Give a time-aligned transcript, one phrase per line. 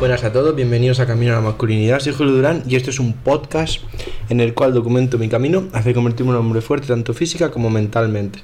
[0.00, 2.00] Buenas a todos, bienvenidos a Camino a la Masculinidad.
[2.00, 3.82] Soy Julio Durán y esto es un podcast
[4.30, 7.68] en el cual documento mi camino hacia convertirme en un hombre fuerte tanto física como
[7.68, 8.38] mentalmente.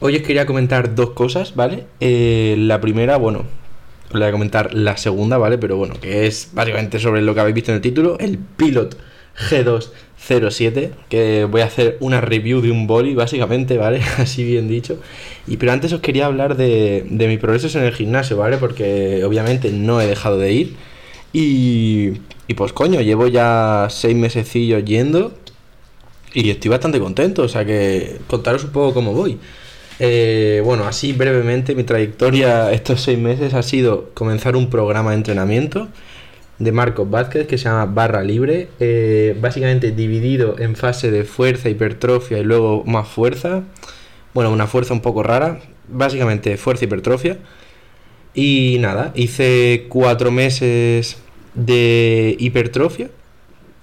[0.00, 1.86] Hoy os quería comentar dos cosas, ¿vale?
[2.00, 3.44] Eh, la primera, bueno,
[4.06, 5.56] os voy a comentar la segunda, ¿vale?
[5.56, 8.98] Pero bueno, que es básicamente sobre lo que habéis visto en el título, el Pilot
[9.38, 14.00] G207, que voy a hacer una review de un boli, básicamente, ¿vale?
[14.18, 14.98] Así bien dicho.
[15.46, 18.56] Y pero antes os quería hablar de, de mis progresos en el gimnasio, ¿vale?
[18.58, 20.76] Porque obviamente no he dejado de ir.
[21.32, 22.12] Y,
[22.48, 25.34] y pues coño, llevo ya seis mesecillos yendo
[26.32, 29.38] y estoy bastante contento, o sea que contaros un poco cómo voy.
[29.98, 35.16] Eh, bueno, así brevemente, mi trayectoria estos seis meses ha sido comenzar un programa de
[35.16, 35.88] entrenamiento
[36.58, 41.68] de Marcos Vázquez que se llama Barra Libre, eh, básicamente dividido en fase de fuerza,
[41.68, 43.62] hipertrofia y luego más fuerza.
[44.34, 47.38] Bueno, una fuerza un poco rara, básicamente fuerza, hipertrofia.
[48.34, 51.16] Y nada, hice cuatro meses
[51.54, 53.08] de hipertrofia.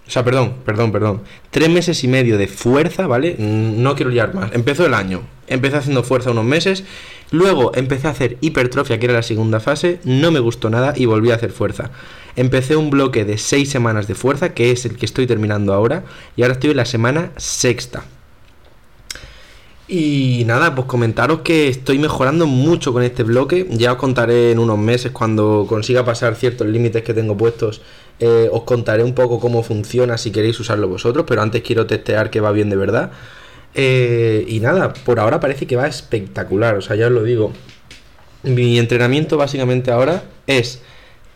[0.05, 1.21] O sea, perdón, perdón, perdón.
[1.49, 3.35] Tres meses y medio de fuerza, ¿vale?
[3.39, 4.51] No quiero liar más.
[4.53, 5.21] Empezó el año.
[5.47, 6.83] Empecé haciendo fuerza unos meses.
[7.31, 9.99] Luego empecé a hacer hipertrofia, que era la segunda fase.
[10.03, 11.91] No me gustó nada y volví a hacer fuerza.
[12.35, 16.03] Empecé un bloque de seis semanas de fuerza, que es el que estoy terminando ahora.
[16.35, 18.03] Y ahora estoy en la semana sexta.
[19.87, 23.67] Y nada, pues comentaros que estoy mejorando mucho con este bloque.
[23.69, 27.81] Ya os contaré en unos meses cuando consiga pasar ciertos límites que tengo puestos.
[28.25, 31.25] Eh, os contaré un poco cómo funciona si queréis usarlo vosotros.
[31.27, 33.11] Pero antes quiero testear que va bien de verdad.
[33.75, 36.77] Eh, y nada, por ahora parece que va espectacular.
[36.77, 37.51] O sea, ya os lo digo.
[38.43, 40.81] Mi entrenamiento básicamente ahora es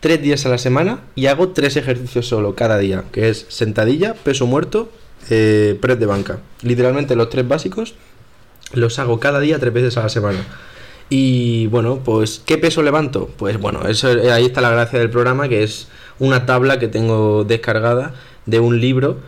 [0.00, 3.04] tres días a la semana y hago tres ejercicios solo cada día.
[3.12, 4.90] Que es sentadilla, peso muerto,
[5.28, 6.38] eh, press de banca.
[6.62, 7.96] Literalmente los tres básicos
[8.72, 10.38] los hago cada día tres veces a la semana.
[11.10, 13.30] Y bueno, pues ¿qué peso levanto?
[13.36, 15.88] Pues bueno, eso ahí está la gracia del programa, que es
[16.18, 18.14] una tabla que tengo descargada
[18.46, 19.18] de un libro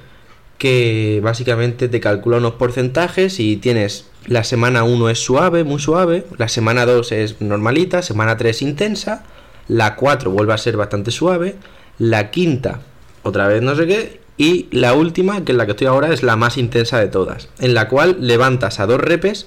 [0.58, 6.26] que básicamente te calcula unos porcentajes y tienes la semana 1 es suave, muy suave,
[6.36, 9.24] la semana 2 es normalita, semana 3 intensa,
[9.68, 11.56] la 4 vuelve a ser bastante suave,
[11.98, 12.82] la quinta
[13.22, 16.22] otra vez no sé qué y la última, que es la que estoy ahora, es
[16.22, 19.46] la más intensa de todas, en la cual levantas a dos repes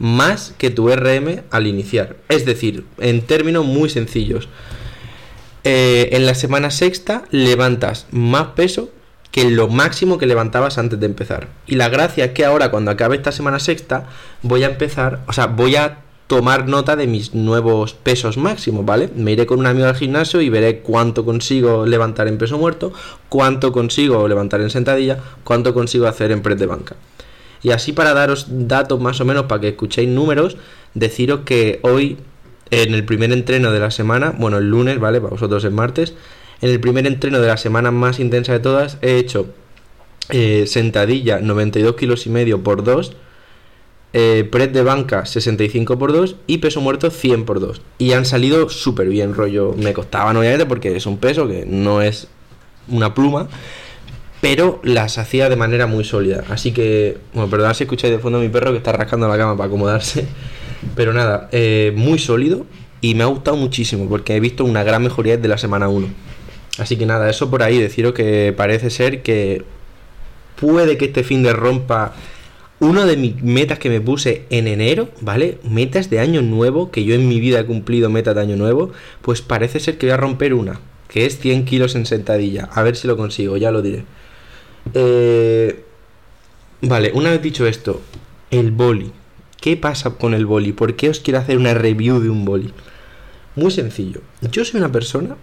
[0.00, 2.16] más que tu RM al iniciar.
[2.28, 4.48] Es decir, en términos muy sencillos,
[5.62, 8.90] eh, en la semana sexta levantas más peso
[9.30, 11.48] que lo máximo que levantabas antes de empezar.
[11.66, 14.08] Y la gracia es que ahora, cuando acabe esta semana sexta,
[14.42, 19.10] voy a empezar, o sea, voy a tomar nota de mis nuevos pesos máximos, ¿vale?
[19.14, 22.92] Me iré con un amigo al gimnasio y veré cuánto consigo levantar en peso muerto,
[23.28, 26.96] cuánto consigo levantar en sentadilla, cuánto consigo hacer en press de banca.
[27.62, 30.56] Y así para daros datos más o menos para que escuchéis números,
[30.94, 32.18] deciros que hoy
[32.70, 35.20] en el primer entreno de la semana, bueno, el lunes, ¿vale?
[35.20, 36.14] Para vosotros es martes,
[36.60, 39.46] en el primer entreno de la semana más intensa de todas he hecho
[40.28, 43.16] eh, sentadilla 92 kilos y medio por 2
[44.12, 48.24] eh, press de banca 65 por 2 y peso muerto 100 por 2 y han
[48.24, 52.28] salido súper bien rollo me costaban obviamente porque es un peso que no es
[52.88, 53.48] una pluma
[54.40, 58.38] pero las hacía de manera muy sólida así que bueno perdón si escucháis de fondo
[58.38, 60.26] a mi perro que está rascando la cama para acomodarse
[60.94, 62.66] pero nada eh, muy sólido
[63.00, 66.08] y me ha gustado muchísimo porque he visto una gran mejoría desde la semana 1
[66.78, 69.64] así que nada eso por ahí deciros que parece ser que
[70.56, 72.14] puede que este fin de rompa
[72.80, 75.58] uno de mis metas que me puse en enero, ¿vale?
[75.62, 78.90] Metas de año nuevo, que yo en mi vida he cumplido metas de año nuevo,
[79.20, 82.70] pues parece ser que voy a romper una, que es 100 kilos en sentadilla.
[82.72, 84.04] A ver si lo consigo, ya lo diré.
[84.94, 85.84] Eh,
[86.82, 88.00] vale, una vez dicho esto,
[88.50, 89.12] el boli.
[89.60, 90.72] ¿Qué pasa con el boli?
[90.72, 92.72] ¿Por qué os quiero hacer una review de un boli?
[93.56, 94.20] Muy sencillo.
[94.40, 95.36] Yo soy una persona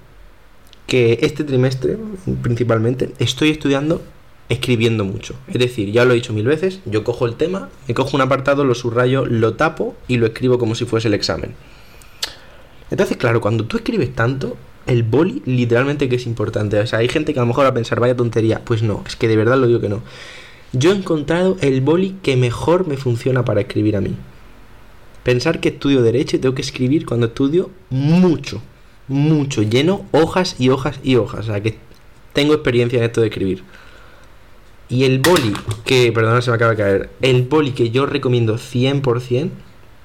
[0.88, 1.98] que este trimestre,
[2.42, 4.02] principalmente, estoy estudiando
[4.50, 5.36] escribiendo mucho.
[5.48, 8.22] Es decir, ya lo he dicho mil veces, yo cojo el tema, me cojo un
[8.22, 11.54] apartado, lo subrayo, lo tapo y lo escribo como si fuese el examen.
[12.90, 14.56] Entonces, claro, cuando tú escribes tanto,
[14.88, 16.80] el boli literalmente que es importante.
[16.80, 18.64] O sea, hay gente que a lo mejor va a pensar, vaya tontería.
[18.66, 20.02] Pues no, es que de verdad lo digo que no.
[20.74, 24.16] Yo he encontrado el boli que mejor me funciona para escribir a mí.
[25.24, 28.62] Pensar que estudio derecho y tengo que escribir cuando estudio mucho,
[29.08, 31.42] mucho, lleno hojas y hojas y hojas.
[31.42, 31.78] O sea, que
[32.34, 33.64] tengo experiencia en esto de escribir.
[34.90, 35.54] Y el boli
[35.84, 37.10] que, perdona, se me acaba de caer.
[37.22, 39.50] El boli que yo recomiendo 100%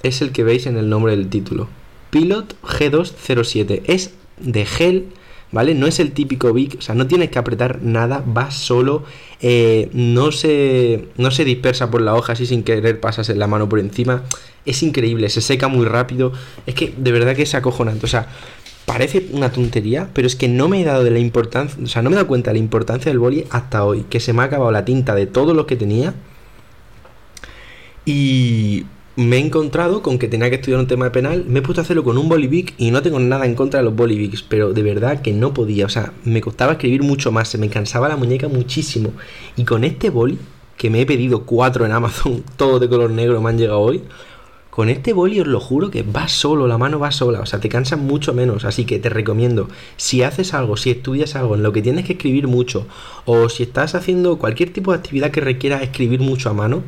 [0.03, 1.69] es el que veis en el nombre del título.
[2.11, 3.83] Pilot G207.
[3.87, 5.07] Es de gel,
[5.53, 5.75] ¿vale?
[5.75, 9.05] No es el típico Bic, o sea, no tienes que apretar nada, va solo,
[9.41, 13.69] eh, no, se, no se dispersa por la hoja así sin querer, pasas la mano
[13.69, 14.25] por encima.
[14.65, 16.33] Es increíble, se seca muy rápido.
[16.67, 18.07] Es que de verdad que es acojonante.
[18.07, 18.29] O sea,
[18.87, 22.03] parece una tontería, pero es que no me he dado de la importancia, o sea,
[22.03, 24.43] no me he dado cuenta de la importancia del boli hasta hoy, que se me
[24.43, 26.15] ha acabado la tinta de todo lo que tenía.
[28.05, 31.63] Y me he encontrado con que tenía que estudiar un tema de penal, me he
[31.63, 34.43] puesto a hacerlo con un bolivic y no tengo nada en contra de los bolivics,
[34.43, 37.69] pero de verdad que no podía, o sea, me costaba escribir mucho más, se me
[37.69, 39.13] cansaba la muñeca muchísimo.
[39.57, 40.39] Y con este boli,
[40.79, 44.03] que me he pedido cuatro en Amazon, todos de color negro, me han llegado hoy,
[44.71, 47.61] con este boli os lo juro que va solo, la mano va sola, o sea,
[47.61, 49.69] te cansa mucho menos, así que te recomiendo,
[49.99, 52.87] si haces algo, si estudias algo en lo que tienes que escribir mucho,
[53.27, 56.83] o si estás haciendo cualquier tipo de actividad que requiera escribir mucho a mano,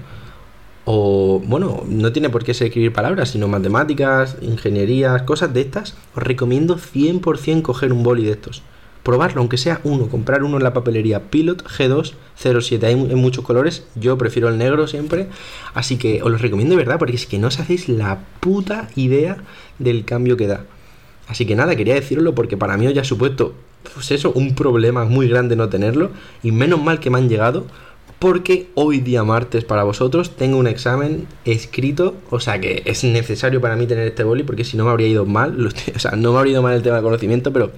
[0.84, 5.96] o bueno, no tiene por qué ser escribir palabras, sino matemáticas, ingenierías, cosas de estas,
[6.14, 8.62] os recomiendo 100% coger un boli de estos.
[9.02, 12.84] Probarlo, aunque sea uno, comprar uno en la papelería Pilot G207.
[12.84, 15.28] Hay en muchos colores, yo prefiero el negro siempre.
[15.74, 18.88] Así que os lo recomiendo de verdad, porque es que no os hacéis la puta
[18.96, 19.36] idea
[19.78, 20.64] del cambio que da.
[21.28, 23.54] Así que nada, quería decirlo porque para mí ya ha supuesto,
[23.94, 26.10] pues eso, un problema muy grande no tenerlo.
[26.42, 27.66] Y menos mal que me han llegado,
[28.18, 33.60] porque hoy día martes para vosotros tengo un examen escrito, o sea que es necesario
[33.60, 36.32] para mí tener este boli porque si no me habría ido mal, o sea, no
[36.32, 37.72] me habría ido mal el tema de conocimiento, pero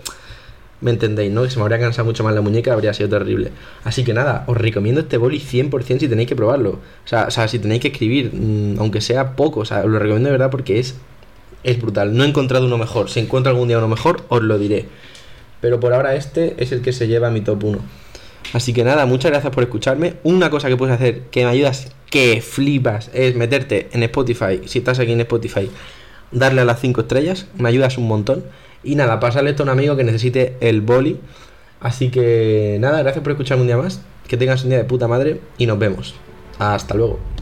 [0.81, 1.43] me entendéis, ¿no?
[1.43, 3.51] Que se me habría cansado mucho más la muñeca, habría sido terrible.
[3.85, 6.71] Así que nada, os recomiendo este boli 100% si tenéis que probarlo.
[6.71, 9.87] O sea, o sea si tenéis que escribir, mm, aunque sea poco, o sea, os
[9.87, 10.97] lo recomiendo de verdad porque es,
[11.65, 12.17] es brutal.
[12.17, 13.11] No he encontrado uno mejor.
[13.11, 14.87] Si encuentro algún día uno mejor, os lo diré.
[15.61, 17.79] Pero por ahora este es el que se lleva a mi top 1.
[18.53, 20.15] Así que nada, muchas gracias por escucharme.
[20.23, 24.79] Una cosa que puedes hacer que me ayudas que flipas es meterte en Spotify, si
[24.79, 25.71] estás aquí en Spotify,
[26.31, 28.45] darle a las 5 estrellas, me ayudas un montón.
[28.83, 31.19] Y nada, pasarle esto a un amigo que necesite el boli.
[31.81, 34.01] Así que nada, gracias por escucharme un día más.
[34.29, 36.15] Que tengas un día de puta madre y nos vemos.
[36.59, 37.36] Hasta luego.